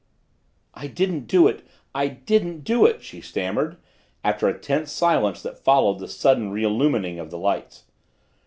[0.73, 1.63] "I didn't do it!
[1.93, 3.77] I didn't do it!" she stammered,
[4.23, 7.83] after a tense silence that followed the sudden reillumining of the lights.